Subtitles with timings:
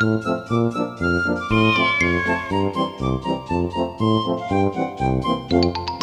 [0.00, 0.24] Thank
[5.52, 5.99] you.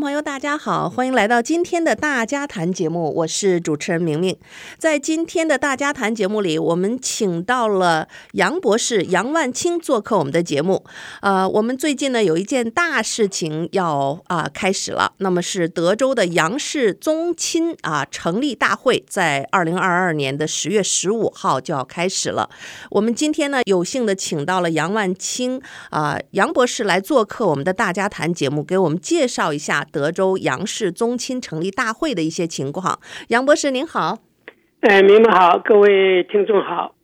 [0.00, 4.36] 朋友，大家好，欢迎来到今天的大家谈节目，我是主持人明明。
[4.78, 10.84] 在今天的大家谈节目里，我们请到了杨博士杨万清做客我们的节目。
[11.22, 22.50] 呃，我们最近呢有一件大事情要啊、开始了，那么是德州的杨氏宗亲啊成立大会，在二零二二年的十月十五号就要开始了。
[22.90, 25.60] 我们今天呢有幸的请到了杨万清
[25.90, 29.85] 啊、杨博士来做客我们的大家谈节目，给我们介绍一下。
[29.92, 32.98] 德州杨氏宗亲成立大会的一些情况，
[33.28, 34.18] 杨博士您好，
[34.80, 36.95] 哎，明们好，各位听众好。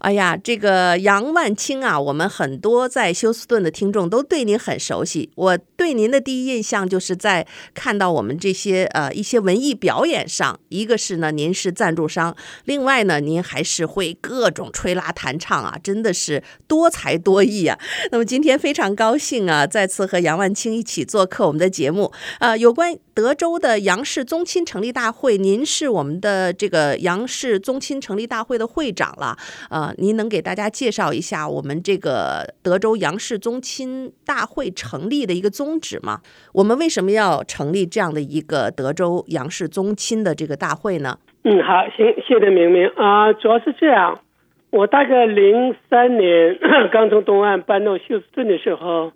[0.00, 5.30] 哎呀，这个杨万清啊，我们很多在休斯顿的听众都对您很熟悉。
[5.34, 12.34] 我对您的第一印象就是在看到我们这些呃一些文艺表演上，一个是呢您是赞助商，
[12.64, 17.78] 另外呢您还是会各种吹拉弹唱啊，真的是多才多艺啊。
[18.10, 22.10] 那么今天非常高兴啊，再次和杨万清一起做客我们的节目。
[22.38, 29.36] 呃，有关德州的杨氏宗亲成立大会，您是我们的这个杨氏宗亲成立大会的会长了，
[29.68, 29.92] 呃。
[29.98, 36.20] 您能给大家介绍一下我们这个德州杨氏宗亲大会成立的一个宗旨吗？
[36.54, 41.18] 我们为什么要成立这样的一个德州杨氏宗亲的这个大会呢？
[41.44, 44.20] 嗯，好，行，谢谢明明啊、主要是这样，
[44.70, 46.58] 我大概零三年
[46.90, 49.12] 刚从东岸搬到休斯顿的时候，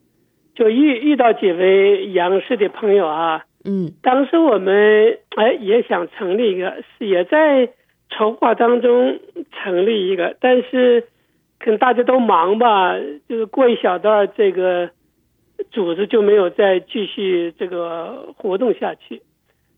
[0.54, 7.70] 就遇遇到几位杨氏的朋友啊，嗯，当时我们哎也想成立一个，也在。
[8.10, 9.18] 筹划当中
[9.50, 11.04] 成立一个，但是
[11.58, 12.94] 可能大家都忙吧，
[13.28, 14.90] 就是过一小段，这个
[15.72, 19.22] 组织就没有再继续这个活动下去。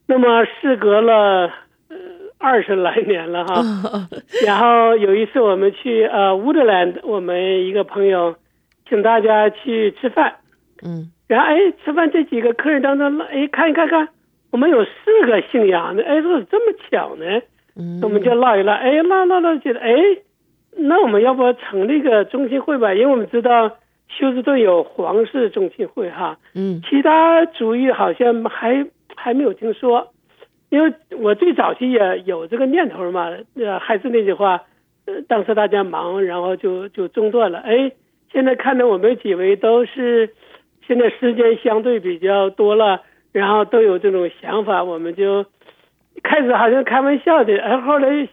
[0.07, 1.51] 那么事隔了
[1.89, 1.97] 呃
[2.37, 3.63] 二十来年了哈，
[4.45, 8.37] 然后有一次我们去呃 Woodland，我们一个朋友
[8.87, 10.41] 请大家去吃饭，
[10.83, 14.09] 嗯，然后哎吃饭这几个客人当中，哎看一看看，
[14.51, 17.25] 我们有四个姓杨的，哎说这么巧呢。
[17.77, 19.93] 嗯，我们就唠一唠，哎，唠唠唠，觉得哎，
[20.77, 22.95] 那我们要不成立个中心会吧？
[22.95, 23.77] 因为我们知道
[24.09, 30.09] 休斯顿有皇室中心会哈，嗯，其他族裔好像还还没有听说。
[30.69, 34.63] 因为我最早期也有这个念头嘛，呃，还是那句话，
[35.07, 37.59] 呃，当时大家忙，然后就就中断了。
[37.59, 37.93] 哎，
[38.33, 40.31] 现在看到我们几位都是
[40.87, 43.03] 现在时间相对比较多了，
[43.33, 45.45] 然后都有这种想法，我们就。
[46.23, 48.27] 开始好像开玩笑的，然后后来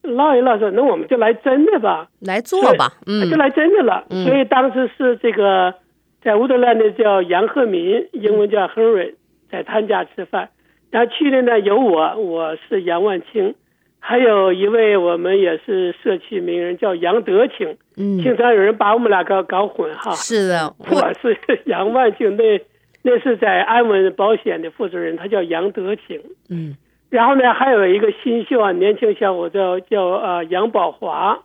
[0.00, 4.06] 唠一唠说：“那我们就来真的吧，来做吧，嗯，就来真的了。
[4.08, 5.74] 嗯”所以当时是这个
[6.22, 9.14] 在乌德兰的叫杨鹤民，英文叫 Henry，
[9.50, 10.48] 在他家吃饭。
[10.90, 13.54] 然后去的呢有我，我是杨万清，
[14.00, 17.76] 还有一位我们也是社区名人叫杨德清。
[17.96, 20.12] 嗯，经常有人把我们俩搞搞混哈。
[20.12, 22.60] 是的，我， 我是杨万清，那
[23.02, 26.20] 那是在安稳保险的负责人，他叫杨德清。
[26.48, 26.76] 嗯。
[27.10, 31.40] 然后呢，还有一个新秀啊，年轻小伙叫叫呃杨宝华，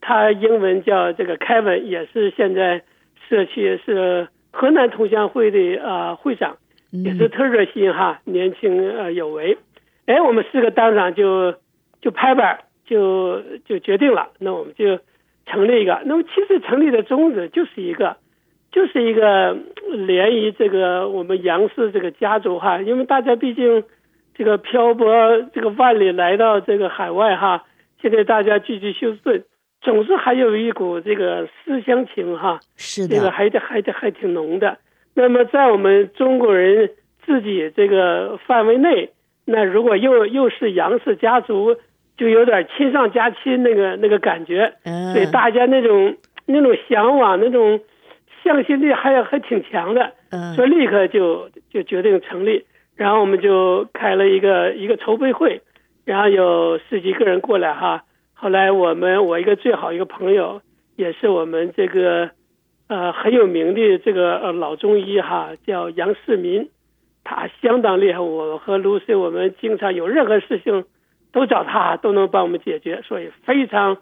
[0.00, 2.82] 他英文叫这个 Kevin，也是现在
[3.28, 6.56] 社区是河南同乡会的呃会长，
[6.90, 9.56] 也是特热心哈，年轻呃有为。
[10.06, 11.54] 哎，我们四个当场就
[12.00, 14.98] 就拍板，就就决定了，那我们就
[15.46, 16.00] 成立一个。
[16.04, 18.16] 那么其实成立的宗旨就是一个，
[18.72, 19.56] 就是一个
[20.06, 23.84] 联谊这个我们杨氏这个家族哈，因为大家毕竟。
[24.38, 25.08] 这个漂泊
[25.54, 27.64] 这个万里来到这个海外哈，
[28.02, 29.44] 现在大家聚集休斯顿，
[29.80, 34.76] 总是还有一股这个思乡情哈，是的，这个还得还得还挺浓的。
[35.14, 36.90] 那么在我们中国人
[37.24, 39.08] 自己这个范围内，
[39.46, 41.78] 那如果又又是杨氏家族，
[42.16, 44.72] 就有点亲上加亲那个那个感觉，
[45.12, 46.16] 所以大家那种
[46.46, 47.80] 那种向往那种
[48.42, 50.12] 向心力还还挺强的，
[50.54, 52.64] 所以立刻就就决定成立。
[52.96, 55.60] 然后我们就开了一个一个筹备会，
[56.06, 58.04] 然后有十几个人过来哈。
[58.32, 60.62] 后来我们我一个最好一个朋友，
[60.96, 62.30] 也是我们这个
[62.88, 66.70] 呃很有名的这个呃老中医哈，叫杨世民，
[67.24, 68.20] 他相当厉害。
[68.20, 70.84] 我和卢 C 我们经常有任何事情
[71.36, 73.98] 都找他，都能帮我们解决，所以非常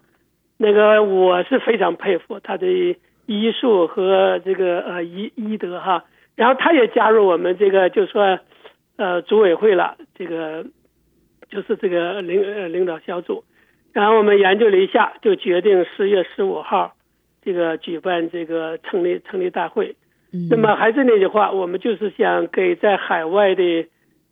[0.57, 2.97] 那个我是非常佩服他的
[3.27, 6.05] 医术和这个呃医医德哈。
[6.37, 8.39] 然后他也加入我们这个就说
[8.97, 10.65] 呃组委会了，这个
[11.51, 13.43] 就是这个领呃领导小组。
[13.93, 16.95] 然后我们研究了一下，就决定十月十五号
[17.43, 19.97] 这个举办这个成立成立大会。
[20.49, 23.87] 那么还是那句话，我们就是想给在海外的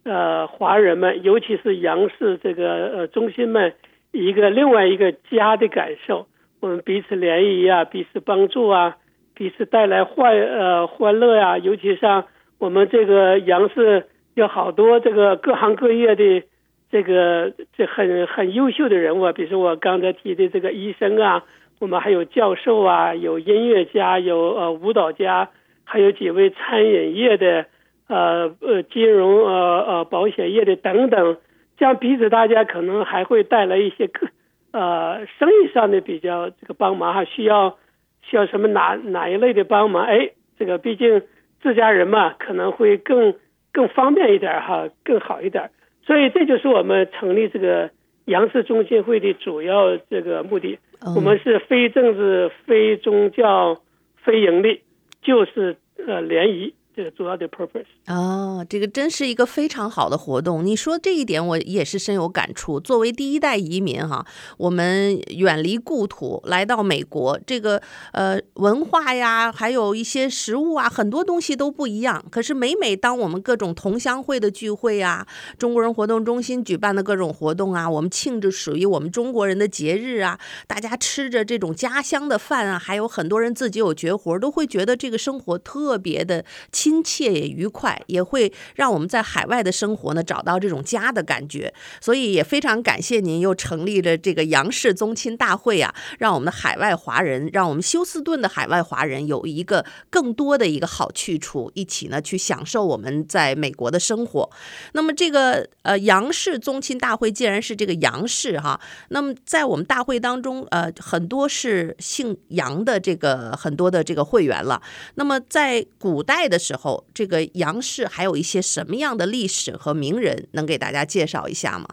[0.04, 3.74] 呃华人们，尤其是杨氏这个呃中心们
[4.10, 6.26] 一个另外一个家的感受。
[6.60, 8.96] 我们彼此联谊啊，彼此帮助啊，
[9.34, 11.58] 彼此带来欢呃欢乐呀、啊。
[11.58, 12.24] 尤其像
[12.58, 16.42] 我们这个杨氏有好多这个各行各业的
[16.90, 21.44] 这个这很很优秀的人物，啊比如说我刚才提的这个医生啊，
[21.80, 25.50] 我们还有教授啊，有音乐家，有呃舞蹈家。
[25.84, 27.66] 还有几位餐饮业的，
[28.08, 31.38] 呃呃，金融呃呃保险业的等等，
[31.76, 34.28] 这样彼此大家可能还会带来一些个
[34.72, 37.78] 呃生意上的比较这个帮忙哈，需要
[38.22, 40.04] 需要什么哪哪一类的帮忙？
[40.04, 41.22] 哎，这个毕竟
[41.60, 43.34] 自家人嘛，可能会更
[43.72, 45.70] 更方便一点哈，更好一点。
[46.04, 47.90] 所以这就是我们成立这个
[48.26, 50.78] 杨氏中心会的主要这个目的。
[51.16, 53.80] 我们是非政治、非宗教、
[54.16, 54.82] 非盈利。
[55.24, 56.74] 就是呃联谊。
[56.94, 60.64] 这个主要的 purpose 哦，这个真是一个非常好的活动。
[60.64, 62.78] 你说这一点，我也是深有感触。
[62.78, 64.26] 作为第一代移民哈，
[64.58, 67.80] 我们远离故土来到美国，这个
[68.12, 72.22] 呃文化呀，还有一些食物啊，很多东西都不一样。
[72.30, 86.44] 可是每每当我们各种同乡会的聚会啊，中国人活动中心举办的各种活动啊，我们庆祝属于我们中国人的节日啊，大家吃着这种家乡的饭啊，还有很多人自己有绝活，都会觉得这个生活特别的。
[86.82, 91.72] 亲切也愉快，也会让我们在海外的生活呢找到这种家的感觉。
[92.00, 104.50] 所以也非常感谢您又成立了这个杨氏宗亲大会啊，让我们的海外华人，让我们休斯顿的海外华人有一个更多的一个好去处，一起呢去享受我们在美国的生活。
[104.94, 108.80] 那么这个呃杨氏宗亲大会既然是这个杨氏哈，
[109.10, 114.82] 那么在我们大会当中呃很多是姓杨的这个很多的这个会员了。
[115.14, 116.71] 那么在古代的时。
[116.72, 121.86] 时候，这个杨氏还有一些什么样的历史和名人，能给大家介绍一下吗？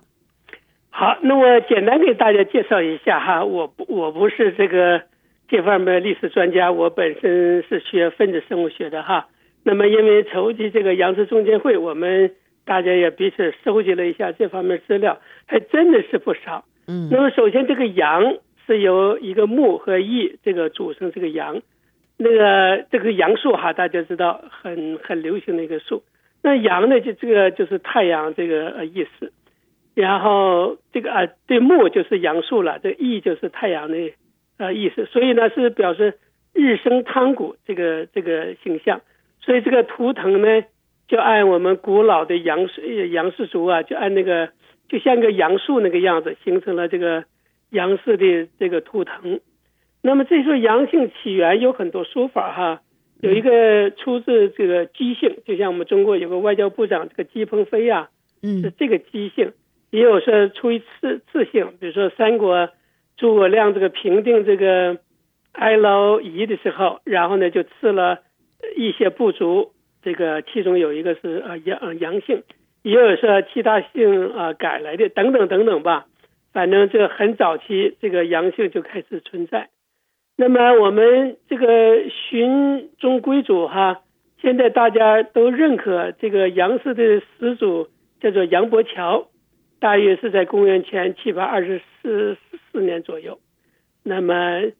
[0.89, 5.01] 好，那我简单给大家介绍一下哈，我不我不是这个
[5.49, 9.27] 这方面历史专家，我本身是学分子生物学的哈。
[9.63, 12.33] 那么因为筹集这个杨氏中心会，我们
[12.63, 16.63] 大家也彼此收集了一下这方面资料，还真的是不少。
[16.87, 21.61] 嗯，那么首先这个杨是由一个木和义这个组成这个杨。
[22.21, 26.04] 那个这个杨树哈，大家知道很很流行的一个树。
[26.44, 29.31] 那杨呢，就这个就是太阳这个呃意思。
[29.95, 33.98] 然后这个啊，对木就是杨树了，这义就是太阳的
[34.57, 35.06] 呃意思。
[35.06, 36.16] 所以呢，是表示
[36.54, 39.00] 日升汤谷这个这个形象。
[39.42, 40.63] 所以这个图腾呢，
[41.07, 44.50] 就按我们古老的杨氏杨氏族啊，就按那个
[44.89, 47.24] 就像个杨树那个样子，形成了这个
[47.69, 49.39] 杨氏的这个图腾。
[50.01, 52.81] 那么这时候阳性起源有很多说法哈，
[53.19, 58.09] 有一个出自这个姬姓，就像我们中国有个外交部长这个姬鹏飞啊，
[58.41, 59.51] 嗯，是这个姬姓，
[59.91, 62.69] 也有说出于次次姓，比如说三国
[63.17, 64.99] 诸葛亮这个平定这个
[65.51, 68.19] 哀牢夷的时候，然后呢就赐了
[68.77, 72.44] 一些部族，这个其中有一个是啊杨杨姓，
[72.83, 76.06] 也有说其他姓啊改来的等等等等吧，
[76.53, 79.68] 反正这个很早期这个杨姓就开始存在。
[80.41, 84.03] 那么我们这个寻宗归祖哈，
[84.41, 87.89] 现在大家都认可这个杨氏的始祖
[88.21, 89.27] 叫做杨伯桥，
[89.81, 92.37] 大约是在公元前七百二十四
[92.71, 93.37] 四年左右。
[94.01, 94.71] 那么呃，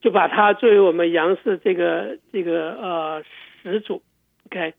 [0.00, 3.22] 就把他作为我们杨氏这个这个呃
[3.62, 4.02] 始祖。
[4.46, 4.74] OK，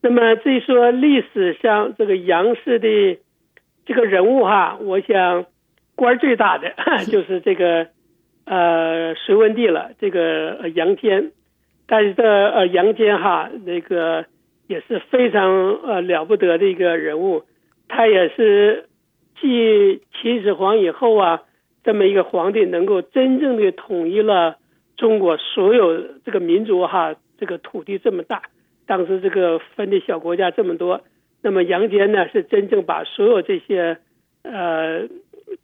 [0.00, 3.18] 那么至于说历史上这个杨氏的
[3.84, 5.44] 这个人物哈，我想
[5.96, 6.74] 官最大的
[7.12, 7.88] 就是这个。
[8.50, 11.30] 呃，隋文帝了，这个杨坚，
[11.86, 14.24] 但是这呃杨坚哈，那个
[14.66, 17.44] 也是非常呃了不得的一个人物，
[17.86, 18.88] 他也是
[19.40, 21.42] 继秦始皇以后啊，
[21.84, 24.56] 这么一个皇帝，能够真正的统一了
[24.96, 28.42] 中国所有这个民族哈，这个土地这么大，
[28.84, 31.02] 当时这个分的小国家这么多，
[31.40, 33.98] 那么杨坚呢，是真正把所有这些
[34.42, 35.06] 呃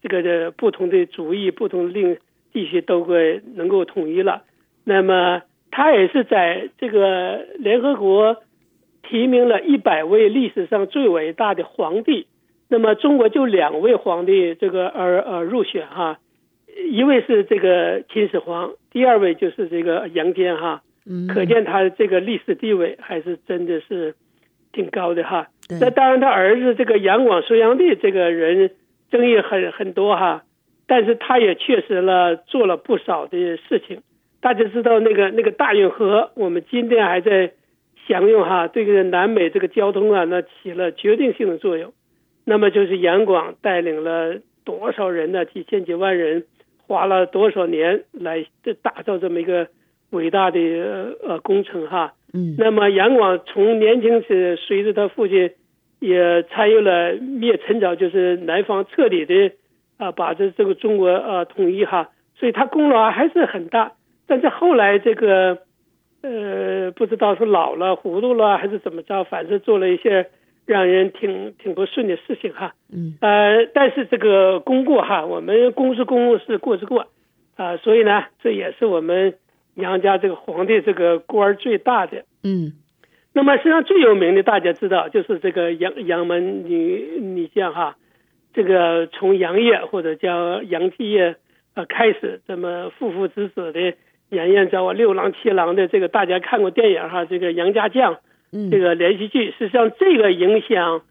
[0.01, 2.17] 这个的不同的主义、不同的令。
[2.57, 4.45] 地区都会能够统一了，
[4.83, 8.39] 那么他也是在这个联合国
[9.03, 12.27] 提名了一百位历史上最伟大的皇帝，
[12.71, 16.19] 那么中国就两位皇帝这个而而入选哈，
[16.91, 20.81] 一位是这个秦始皇，第二位就是这个杨坚哈。
[21.05, 24.15] 嗯，可见他的这个历史地位还是真的是
[24.73, 25.49] 挺高的哈。
[25.79, 28.71] 那当然，他儿子这个杨广、隋炀帝这个人
[29.11, 30.45] 争议很很多哈，
[30.87, 34.03] 但是他也确实了做了不少的事情。
[34.41, 37.53] 大家知道那个那个大运河，我们今天还在
[38.07, 41.93] 享用哈，对这个南北这个交通啊，那起了决定性的作用。
[42.45, 45.45] 那么就是杨广带领了多少人呢？
[45.45, 46.45] 几千几万人，
[46.87, 48.47] 花了多少年来
[48.83, 49.67] 打造这么一个
[50.11, 50.61] 伟大的
[51.27, 52.13] 呃工程哈。
[52.33, 52.55] 嗯。
[52.57, 55.51] 那么杨广从年轻时随着他父亲
[55.99, 59.51] 也参与了灭陈朝，就是南方彻底的
[59.97, 63.93] 啊把这这个中国啊统一哈，所以他功劳还是很大。
[64.27, 65.59] 但是后来这个
[66.23, 70.31] 呃不知道是老了糊涂了还是怎么着，反正做了一些。
[70.69, 77.03] 让人挺挺不顺的事情哈，嗯，呃，但是这个功过哈，我们功是功，是过是过，
[77.55, 79.35] 啊、呃，所以呢，这也是我们
[79.77, 82.73] 杨家这个皇帝这个官儿最大的，嗯，
[83.33, 87.97] 那么实际上最有名的大家知道就是这个杨杨门女女将哈，
[88.57, 91.37] 这个从杨业或者叫杨继业
[91.75, 93.95] 呃开始，这么父父子子的
[94.31, 98.17] 杨艳照啊，六郎七郎的这个大家看过电影哈，这个杨家将。
[98.71, 101.03] 这个连续剧，实际上这个影响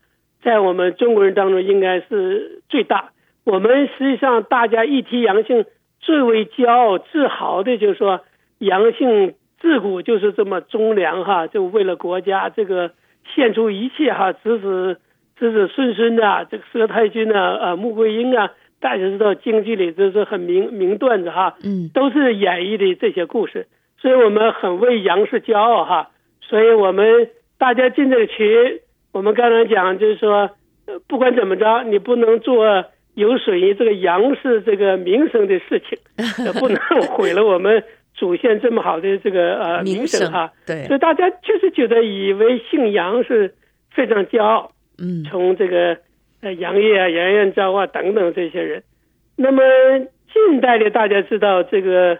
[0.41, 3.11] 在我们中国人当中应该是最大。
[3.43, 5.65] 我们实际上大家一提杨姓，
[5.99, 8.21] 最为骄傲自豪的就是说，
[8.57, 12.93] 杨姓自古就是这么忠良哈，就为了国家这个
[13.35, 14.99] 献出一切哈，子子
[15.37, 23.67] 子子孙孙的这个佘太君啊呃穆桂英啊，大家知道京剧里这是很名名段子哈，嗯，都是演绎的这些故事，
[23.99, 26.11] 所以我们很为杨氏骄傲哈。
[26.41, 28.47] 所以我们大家进这个群，
[29.11, 30.51] 我们刚才讲就是说，
[31.07, 35.97] 不管怎么着，你不能做有损于这个杨氏这个名声的事情，
[36.59, 36.77] 不能
[37.09, 40.51] 毁了我们祖先这么好的这个呃名声哈。
[40.67, 43.55] 对，所以大家确实觉得以为姓杨是
[43.91, 44.71] 非常骄傲。
[44.97, 45.97] 嗯，从这个
[46.41, 48.83] 呃杨业啊、杨延昭啊等等这些人，
[49.35, 49.61] 那么
[50.33, 52.19] 近代的大家知道这个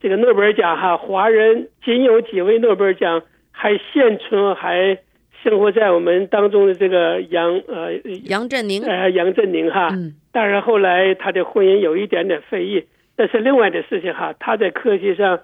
[0.00, 3.22] 这个诺贝尔奖哈，华人仅有几位诺贝尔奖。
[3.56, 4.98] 还现存还
[5.44, 15.38] 生活在我们当中的这个杨呃杨振宁呃杨振宁哈，嗯，当然后来他的婚姻有一点点非议，但是另外的事情哈，他在科学上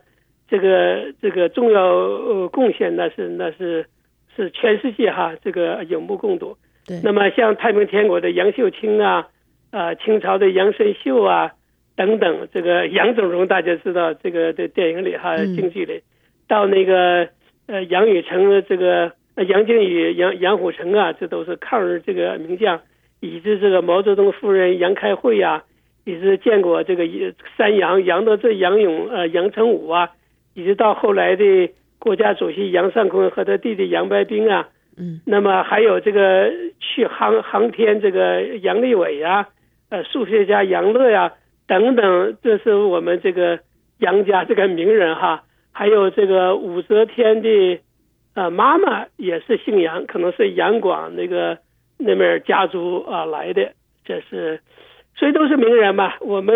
[0.49, 3.87] 这个这个重要呃贡献那是那是
[4.34, 6.56] 是全世界哈这个有目共睹。
[6.87, 9.28] 对，那么像太平天国的杨秀清啊，
[9.70, 11.52] 啊清朝的杨慎秀啊
[11.96, 16.02] 等等，这个杨总荣大家知道这个在电影里哈京剧里，嗯，
[16.49, 17.28] 到那个。
[17.66, 19.12] 呃，杨宇成的这个
[19.46, 22.80] 杨靖宇、杨杨虎城啊，这都是抗日这个名将，
[23.20, 25.62] 以及这个毛泽东夫人杨开慧啊，
[26.04, 27.04] 以及见过这个
[27.56, 30.10] 三杨杨德正、杨勇、呃杨成武啊，
[30.54, 31.70] 一直到后来的
[32.00, 39.49] 国家主席杨尚昆和他弟弟杨白冰啊，嗯，那么还有这个去航航天这个杨利伟呀，
[39.88, 41.32] 呃，数学家杨乐呀
[41.66, 43.61] 等等，这是我们这个
[43.99, 45.44] 杨家这个名人哈。
[45.73, 47.78] 还有这个武则天的，
[48.35, 51.59] 呃，妈妈也是姓杨，可能是杨广那个
[51.97, 53.70] 那面家族啊来的，
[54.04, 54.61] 这是，
[55.14, 56.54] 所以都是名人嘛，我们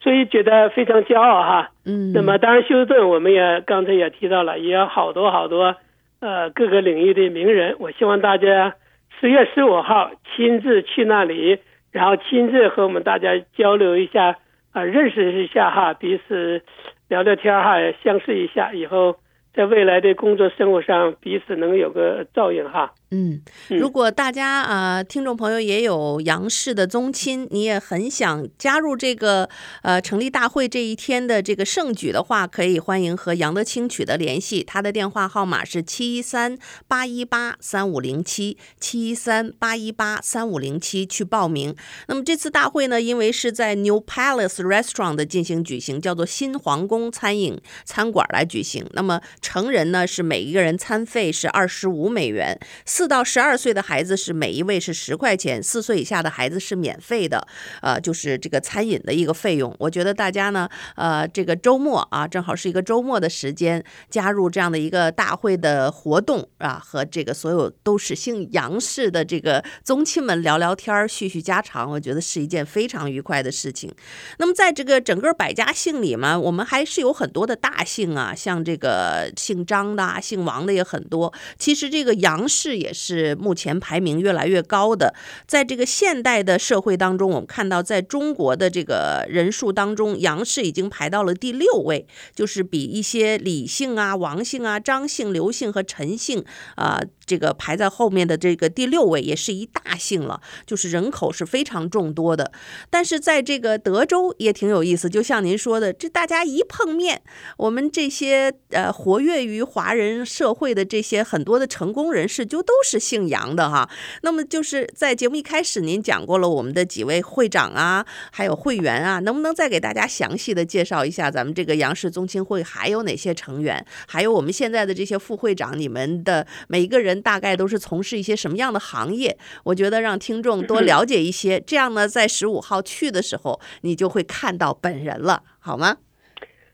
[0.00, 1.70] 所以觉得非常骄傲哈。
[1.86, 2.12] 嗯。
[2.12, 5.76] 那么当然休斯顿我们也刚才也提到了，也有好多好多
[6.20, 7.76] 呃各个领域的名人。
[7.78, 8.74] 我希望大家
[9.20, 11.58] 十月十五号亲自去那里，
[11.92, 14.38] 然后亲自和我们大家交流一下
[14.72, 16.62] 啊、呃，认识一下哈，彼此。
[17.08, 19.16] 聊聊天哈，相识一下，以后
[19.54, 22.92] 在未来的工作生活上彼此能有个照应哈。
[23.10, 29.48] 嗯，如果大家啊、呃，听众朋友也有杨氏的宗亲，你也很想加入这个
[29.82, 41.74] 呃成立大会这一天的这个盛举的话，可以欢迎和杨德清取得联系，他的电话号码是七一三八一八三五零七七一三八一八三五零七去报名。
[42.08, 48.86] 那么这次大会呢，因为是在 New Palace Restaurant 的进行举行，叫做新皇宫餐饮餐馆来举行。
[48.92, 52.60] 那么成人呢是每一个人餐费是二十五美元。
[52.98, 57.46] 四到十二岁的孩子是每一位是十块钱，四岁以下的孩子是免费的，
[57.80, 59.72] 呃，就是这个餐饮的一个费用。
[59.78, 73.94] 我觉得大家呢，呃，这个周末啊，正好是一个周末的时间，加入这样的一个大会的活动啊，和这个所有都是姓杨氏的这个宗亲们聊聊天儿、叙叙家常，我觉得是一件非常愉快的事情。
[74.38, 81.32] 那么在这个整个百家姓里嘛，我们还是有很多的大姓啊，像这个姓张的、姓王的也很多。
[81.56, 82.87] 其实这个杨氏也。
[82.88, 85.14] 也是目前排名越来越高的。
[85.46, 96.42] 在这个现代的社会当中，我们看到在中国的这个人数当中，杨氏已经排到了第六位，就是比一些李姓啊、王姓啊、张姓、刘姓和陈姓
[96.76, 97.00] 啊。
[97.28, 102.52] 这个排在后面的这个第六位也是一大姓了，就是人口是非常众多的。
[102.88, 107.20] 但是在这个德州也挺有意思，就像您说的，这大家一碰面，
[107.58, 113.90] 我们这些呃活跃于华人社会的这些很多的成功人士，就都都是姓杨的哈。
[114.22, 127.08] 那么就是在节目一开始您讲过了我们的几位会长啊，还有会员啊，能不能再给大家详细的介绍一下咱们这个杨氏宗亲会还有哪些成员，还有我们现在的这些副会长，你们的每一个人。
[127.20, 129.36] 大概都是从事一些什么样的行业？
[129.64, 135.96] 我觉得让听众多了解一些，这样呢，在十五号去的时候，你就会看到本人了，好吗？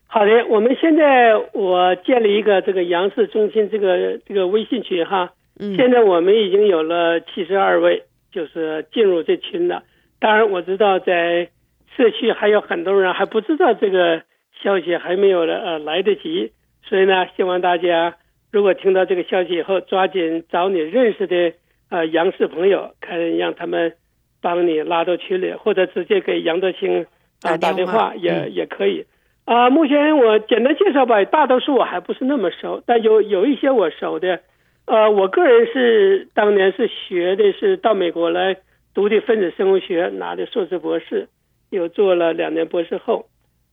[0.05, 9.83] 好的，我们现在我建立一个这个杨氏宗亲这个这个微信群哈，嗯，现在我们已经有了七十二位，就是进入这群了。
[10.19, 11.49] 当然我知道在
[11.95, 14.23] 社区还有很多人还不知道这个
[14.61, 16.51] 消息，还没有了呃来得及，
[16.83, 18.15] 所以呢，希望大家。
[18.51, 21.53] 如果听到这个消息以后，抓紧找你认识的
[21.89, 23.93] 呃杨氏朋友，看让他们
[24.41, 27.03] 帮你拉到群里，或者直接给杨德清
[27.43, 29.05] 啊、呃、打电话也、嗯、也可以。
[29.45, 34.41] 啊、呃，目前我简单介绍吧，大多数我还不是那么熟，但有有一些我熟的。
[34.85, 38.57] 呃，我个人是当年是学的是到美国来
[38.93, 41.27] 读的分子生物学，拿的硕士博士，
[41.71, 43.27] 又做了两年博士后。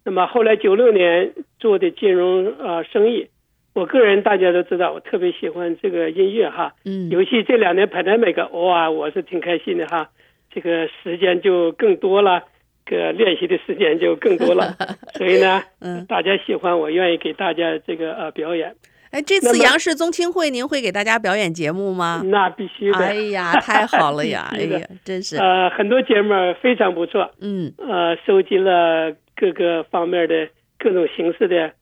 [0.04, 3.28] 那么后来九六年做的金融啊、呃、生意。
[3.74, 10.10] 我个人大家都知道，我特别喜欢这个音乐哈，嗯，尤其这两年 pandemic，哇，我是挺开心的哈，
[10.50, 12.44] 这个时间就更多了，
[12.84, 14.76] 个练习的时间就更多了，
[15.16, 18.74] 所以呢，嗯，大家喜欢我愿意给大家这个呃表演。
[19.12, 22.22] 哎，这次杨氏宗亲会您会给大家表演节目吗？
[22.24, 22.98] 那必须的。
[22.98, 24.48] 哎呀，太好了 呀！
[24.52, 25.36] 哎呀，真是。
[25.36, 26.30] 呃，很多节目
[26.62, 31.72] 非常不错，嗯，呃，收集了各个方面的各种形式的。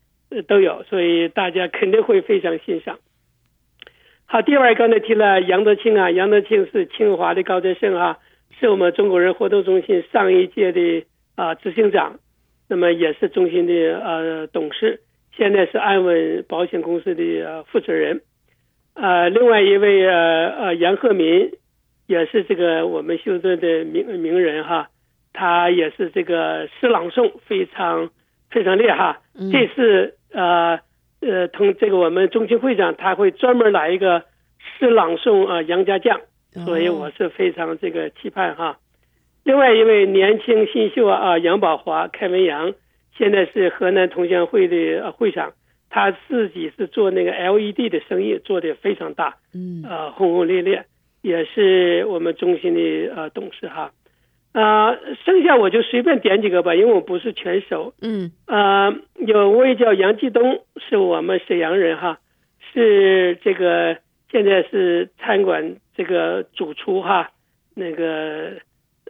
[0.47, 3.01] 都有，所以大家肯定会非常欣赏。
[4.27, 8.19] 好，第二刚才提了杨德清啊，杨德清是清华的高材生啊，
[8.61, 12.21] 是我们中国人活动中心上一届的啊执行长，
[12.69, 15.01] 那么也是中心的呃董事，
[15.41, 18.21] 现在是安稳保险公司的呃负责人。
[18.93, 21.53] 呃，另外一位呃呃杨鹤民，
[22.07, 24.91] 也是这个我们休斯顿的名名人哈，
[25.33, 28.11] 他也是这个诗朗诵非常
[28.51, 29.17] 非常厉害，
[29.51, 30.17] 这次。
[30.33, 30.79] 呃
[31.23, 34.25] 呃，同这个我们中心会长他会专门来一个
[34.79, 36.21] 诗朗诵啊杨家将，
[36.65, 38.79] 所以我是非常这个期盼哈。
[39.43, 42.75] 另外一位年轻新秀啊杨宝华开文杨，
[43.17, 45.53] 现在是河南同乡会的会长，
[45.89, 50.85] 他自己是做那个 LED 的生意，做的非常大，嗯，呃轰轰烈烈，
[51.23, 53.93] 也是我们中心的呃董事哈。
[54.53, 57.95] 啊、呃，剩下我就随便点几个吧，因为我不是全熟。
[58.03, 62.19] 嗯，啊、呃，有位叫杨继东，是我们沈阳人哈，
[62.73, 63.99] 是这个
[64.33, 67.31] 现在是餐馆这个主厨哈，
[67.77, 68.55] 那个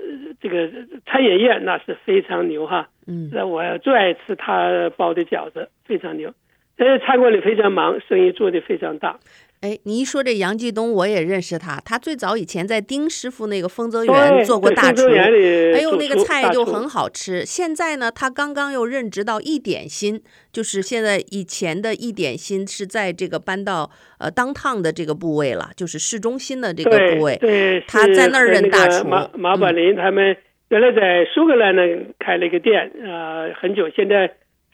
[0.01, 0.69] 呃这个
[1.07, 2.89] 餐饮业那是非常牛哈。
[3.07, 6.33] 嗯，那我最爱吃他包的饺子，非常牛。
[6.77, 9.19] 在餐馆里非常忙，生意做得非常大。
[9.61, 11.79] 哎，你一说这杨继东，我也认识他。
[11.85, 17.45] 他最早以前在丁师傅那个丰泽园做过大厨，哎呦，那个菜就很好吃。
[17.45, 27.37] 现在呢，他刚刚又任职到一点心，就是现在以前的一点心是在这个搬到呃 downtown 的这个部位了，就是市中心的这个部位。
[27.37, 29.07] 对，对他在那儿任大厨。
[29.07, 30.35] 马马板林他们
[30.71, 31.83] 原来在苏格兰呢
[32.19, 34.33] 开了一个店，呃，很久，现在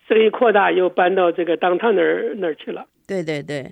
[0.08, 2.84] 生意扩大，又搬到这个 downtown 那儿那儿去了。
[3.08, 3.64] 对对对，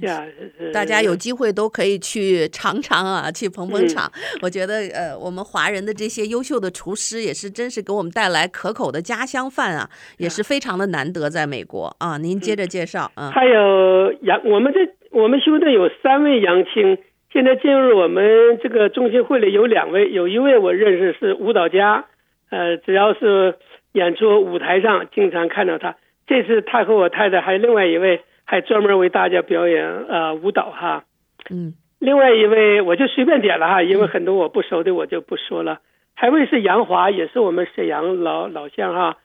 [0.72, 4.06] 大家有机会都可以去尝尝啊，去捧捧场。
[4.14, 12.16] 嗯、我觉得呃，我们华人的这些优秀的厨师也是真是给我们带来可口的家乡饭啊，也是非常的难得在美国啊。
[12.16, 13.32] 您接着介绍啊。
[13.34, 14.78] 还有杨，我们这
[15.10, 16.98] 我们休斯顿有三位杨青，
[17.32, 22.06] 现在进入我们这个中心会里有两位，有一位我认识是舞蹈家，
[22.50, 23.56] 呃，只要是
[23.94, 25.96] 演出舞台上经常看到他。
[26.26, 28.22] 这次他和我太太还有另外一位。
[28.46, 31.04] 还专门为大家表演呃舞蹈哈，
[31.48, 35.80] 嗯，另外一位我就随便点了哈，因为很多我不熟的我就不说了。
[36.12, 39.16] 还有位是杨华，也是我们沈阳老老乡哈，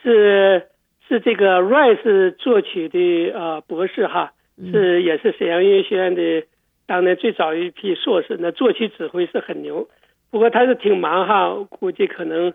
[0.00, 0.68] 是
[1.08, 4.30] 是这个 Rice 作曲的呃博士哈，
[4.70, 6.44] 是也是沈阳音乐学院的
[6.86, 9.88] 当年最早一批硕士，那作曲指挥是很牛。
[10.30, 12.52] 不过他是挺忙哈，估计可能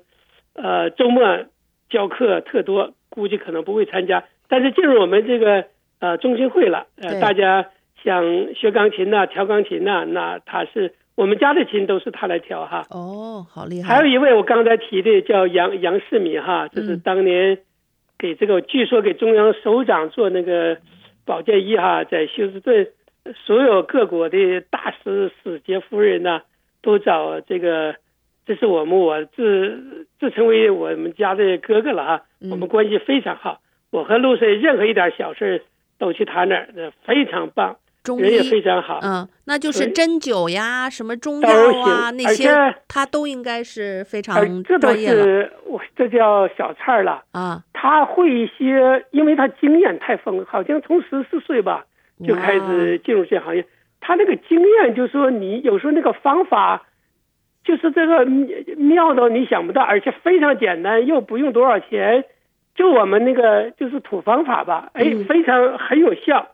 [0.53, 1.45] 呃周末
[1.89, 4.23] 教课特多，估计可能不会参加。
[4.49, 5.65] 但是进入我们这个。
[5.99, 7.69] 呃，中心会了，呃，大家
[8.03, 12.85] 想学钢琴呐、调钢琴呐，那他是我们家的琴都是他来调哈。
[12.89, 13.95] 哦，好厉害！
[13.95, 17.59] 还有一位我刚才提的叫杨杨世民哈，就是当年
[18.19, 20.77] 给这个、嗯、据说给中央首长做那个
[21.25, 22.89] 保健医哈，在休斯顿
[23.45, 26.41] 所有各国的大使使节夫人呐，
[26.81, 27.95] 都找这个，
[28.45, 33.61] 这是我们我自自称为我们家的哥哥了哈，我们关系非常好。
[33.89, 35.63] 我和陆水任何一点小事
[35.97, 36.67] 都去他那儿，
[37.05, 37.77] 非常棒。
[38.03, 41.49] 中人也非常好，嗯，那就是针灸呀，什么中药
[41.87, 42.49] 啊那些，
[42.89, 45.15] 他都应该是非常专业了。
[45.15, 47.63] 这都是我这叫小菜了啊。
[47.71, 51.85] 他会一些，因为他经验太丰富，好像从十四岁吧
[52.27, 53.65] 就开始进入这行业。
[54.01, 56.85] 他那个经验，就是说你有时候那个方法，
[57.63, 58.25] 就是这个
[58.75, 62.25] 妙到你想不到，而且非常简单，又不用多少钱，
[62.75, 66.47] 就我们那个就是土方法吧，哎，非常很有效。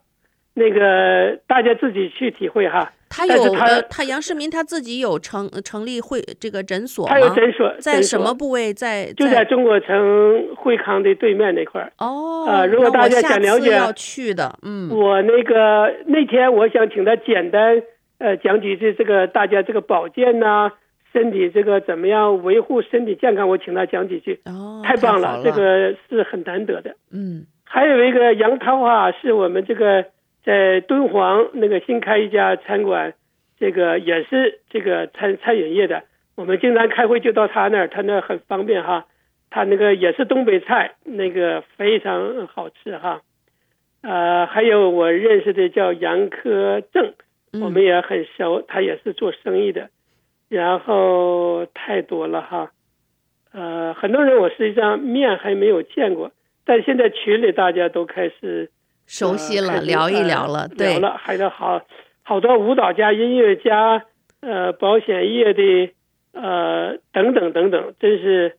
[0.55, 2.91] 那个大家自己去体会哈。
[3.11, 7.07] 他有他他杨世民他自己有成成立会这个诊所？
[7.07, 8.73] 他有诊所，在什么部位？
[8.73, 11.91] 在就在中国城惠康的对面那块儿。
[11.97, 17.81] 哦，啊，如果大家想了解，要去的，嗯，我那个那天我想请他简单
[18.19, 20.73] 呃讲几句这个大家这个保健呐、啊，
[21.13, 24.39] 身体这个怎么样维护身体健康，我请他讲几句。
[24.45, 26.95] 哦，太棒了，了这个是很难得的。
[27.11, 30.05] 嗯，还有一个杨涛啊，是我们这个。
[30.41, 33.13] 在敦煌那个新开一家餐馆，
[33.59, 36.03] 这个也是这个餐餐饮业的。
[36.35, 39.05] 我们经常开会就到他那儿，他那儿很方便哈。
[39.51, 43.21] 他那个也是东北菜，那个非常好吃哈。
[44.01, 47.13] 呃，还有我认识的叫杨科正，
[47.61, 49.89] 我们也很熟，他也是做生意的。
[50.49, 52.71] 然后太多了哈，
[53.53, 56.31] 呃，很多人我实际上面还没有见过，
[56.65, 58.71] 但现在群里大家都开始。
[59.05, 61.81] 熟悉了，聊一聊了，对，聊了，还有好
[62.21, 64.03] 好多舞蹈家、音乐家，
[64.39, 65.89] 呃，保险业的，
[66.33, 68.55] 呃，等等等等，真是，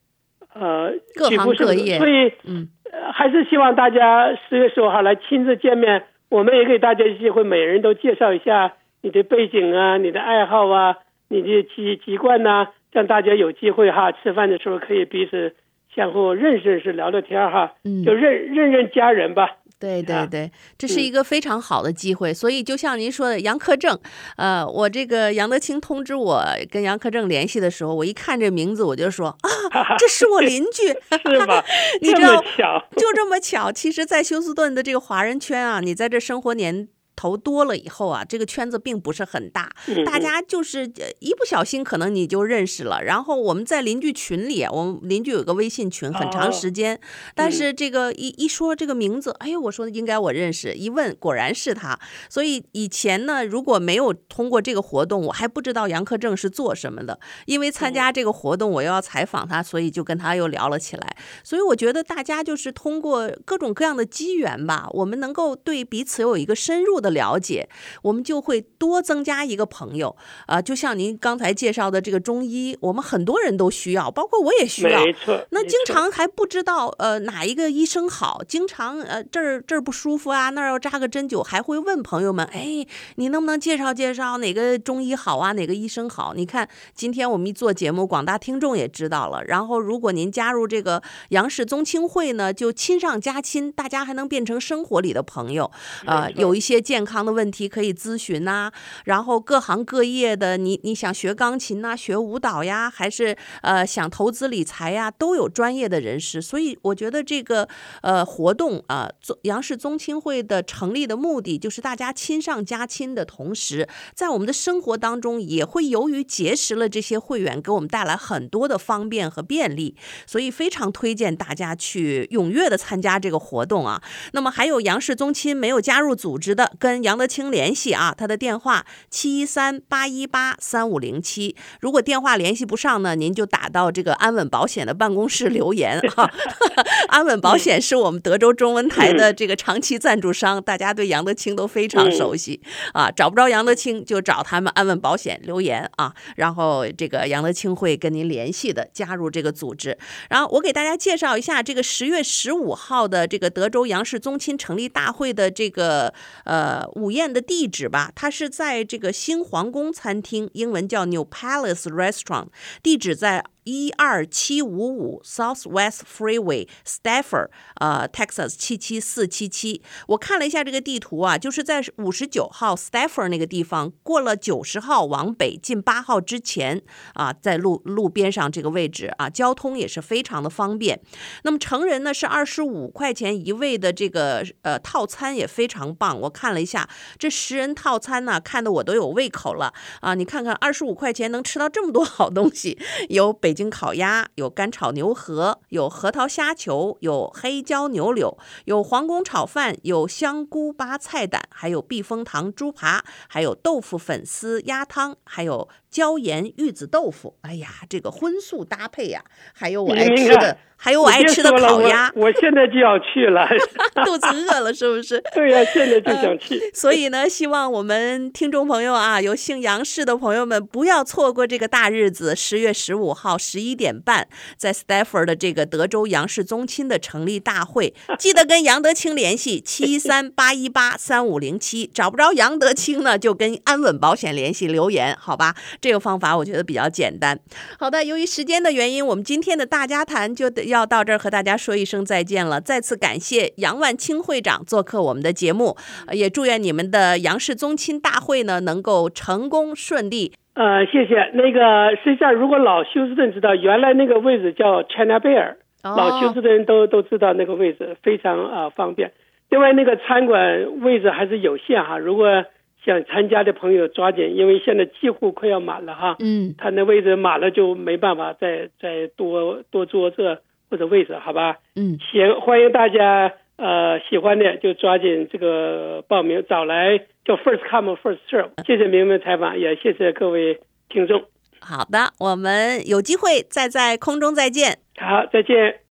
[0.53, 2.69] 呃，各行各业，所以，嗯，
[3.13, 8.73] 还是希望大家十月十五号来亲自见面，我们也给大家机会，每人都介绍一下
[9.03, 10.97] 你的背景啊，你的爱好啊，
[11.31, 15.55] 你的习习惯呐，让大家有机会哈，吃饭的时候可以彼此
[15.95, 19.57] 相互认识认识，聊聊天哈，嗯，就认认认家人吧。
[19.79, 23.99] 对对对，这是一个非常好的机会，嗯、所以就像您说的，杨克正，
[24.37, 29.29] 呃，我这个杨德清通知我跟杨克正联系的时候，我一看这名字，我就说
[29.71, 30.89] 啊， 这是我邻居，
[31.25, 31.65] 是吧？
[32.03, 32.45] 你知道，
[32.91, 33.73] 这就这么巧。
[33.73, 36.89] 其实，在休斯顿的这个华人圈啊，你在这生活年。
[37.21, 39.71] 头多了以后啊，这个圈子并不是很大，
[40.07, 43.03] 大家就是一不小心可能你就认识了。
[43.03, 46.99] 然后我们在邻居群里，我们邻居有个微信群，很长时间。
[47.35, 51.99] 但是这个一一说这个名字，哎呦，我说应该我认识，一问果然是他。
[52.31, 57.21] 所以以前呢，如果没有通过这个活动，我还不知道杨克正是做什么的。
[57.45, 61.15] 因为参加这个活动，我又要采访他，所以就跟他又聊了起来。
[61.45, 67.10] 所以我觉得大家就是通过各种各样的机缘吧，我们能够对彼此有一个深入的。
[67.11, 67.69] 了解，
[68.03, 75.05] 我们就会多增加一个朋友啊、呃，就像您刚才介绍的这个中医，我们很多人都需要，包括我也需要。
[75.05, 75.47] 没错。
[75.51, 86.35] 那经常还不知道呃哪一个医生好，经常呃这儿这儿不舒服啊，那儿要扎个针灸，还会问朋友们，哎，你能不能介绍介绍哪个中医好啊，哪个医生好？
[86.35, 89.45] 你看今天我们一做节目，广大听众也知道了。
[89.45, 95.65] 然后如果您加入这个杨氏宗亲会呢，就亲上加亲，大家还能变成生活里的朋友
[96.05, 98.71] 啊、呃，有一些健健康的问题可以咨询呐，
[99.07, 106.43] 然后各行各业的你你想学钢琴呐，学舞蹈呀，还是呃想投资理财呀，都有专业的人士。
[106.43, 107.67] 所以我觉得这个
[108.03, 109.09] 呃活动啊，
[109.45, 119.97] 杨氏宗亲会的成立的目的就是大家亲上加亲的同时，在我们的生活当中也会由于结识了这些会员，给我们带来很多的方便和便利。
[120.27, 124.03] 所以非常推荐大家去踊跃的参加这个活动啊。
[124.33, 131.55] 那么还有杨氏宗亲没有加入组织的，跟杨德清联系啊，他的电话七一三八一八三五零七。
[131.81, 136.29] 如果电话联系不上呢，您就打到这个安稳保险的办公室留言啊。
[137.09, 142.61] 安稳保险是我们德州中文台的这个长期赞助商，大家对杨德清都非常熟悉
[142.95, 143.11] 啊。
[143.11, 149.99] 找不着杨德清就找他们安稳保险留言啊，然后这个杨德清会跟您联系的，加入这个组织。
[150.31, 156.15] 然后我给大家介绍一下这个十月十五号的这个德州杨氏宗亲成立大会的这个
[156.45, 162.49] 呃午宴的地址吧，它是在这个新皇宫餐厅，英文叫 New Palace Restaurant，
[162.83, 169.83] 地址在一二七五五 Southwest Freeway Stafford，呃，Texas 七七四七七。
[170.09, 180.99] 我看了一下这个地图啊，就是在五十九号 Stafford 那个地方，过了九十号往北进八号之前啊，在路路边上这个位置啊，交通也是非常的方便。
[181.45, 186.19] 那么成人呢是二十五块钱一位的这个呃套餐也非常棒。
[186.23, 190.15] 我看了一下这十人套餐呢，看得我都有胃口了啊！
[190.15, 192.79] 你看看二十五块钱能吃到这么多好东西，
[193.11, 193.50] 有北。
[193.51, 207.39] 北京烤鸭，有干炒牛河，有核桃虾球，有黑椒牛柳，有皇宫炒饭，有香菇扒菜胆，还有避风塘猪扒，还有豆腐粉丝鸭汤，还有椒盐玉子豆腐。
[207.41, 210.57] 哎呀，这个荤素搭配呀、啊，还有我爱吃的。
[210.83, 213.47] 还有我爱吃的烤鸭，我现在就要去了，
[214.03, 215.23] 肚子饿了是不是？
[215.37, 216.67] 对呀、啊，现在就想去、呃。
[216.73, 235.55] 所以呢，希望我们听众朋友啊，有姓杨氏的朋友们不要错过这个大日子，十月十五号十一点半，在 Stafford 的这个德州杨氏宗亲的成立大会，记得跟杨德清联系七三八一八三五零七，找不着杨德清呢，就跟安稳保险联系留言，好吧？
[235.79, 237.39] 这个方法我觉得比较简单。
[237.79, 240.70] 好的，由于时间的原因，我们今天的大家谈就得。
[240.71, 245.77] 要到这儿和大家说一声再见了，再次感谢杨万清会长做客我们的节目，
[246.13, 250.33] 也祝愿你们的杨氏宗亲大会呢能够成功顺利。
[250.55, 251.31] 呃，谢谢。
[251.35, 259.13] 那个实际上，如果老休斯顿知道，原来那个位置叫 China Bear，哦、老休斯顿人都都知道那个位置非常啊、呃、方便。
[259.49, 262.45] 另外，那个餐馆位置还是有限哈，如果
[262.85, 266.17] 想参加的朋友抓紧，因为现在几乎快要满了哈。
[266.19, 270.41] 嗯，他那位置满了就没办法再再多多做这。
[270.71, 271.59] 或者位置，好吧？
[271.75, 278.51] 嗯，行，欢迎大家，呃，喜欢的就抓紧这个报名，早来叫 first come first serve。
[278.65, 281.25] 谢谢明明采访，也谢谢各位听众。
[281.61, 284.79] 好的，我们有机会再在空中再见。
[284.97, 285.81] 好，再见。